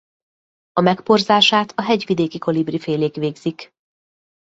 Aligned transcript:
A 0.73 0.81
megporzását 0.81 1.71
a 1.75 1.81
hegyvidéki 1.81 2.37
kolibrifélék 2.37 3.15
végzik. 3.15 3.73